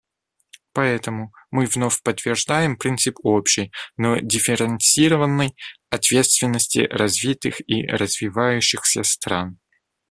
[0.73, 5.55] Поэтому мы вновь подтверждаем принцип общей, но дифференцированной
[5.91, 9.59] ответственности развитых и развивающихся стран.